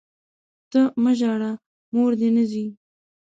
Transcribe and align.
ته 0.71 0.81
مه 1.03 1.11
ژاړه، 1.19 1.51
موردي 1.95 2.29
نه 2.35 2.43
ځي! 2.51 2.65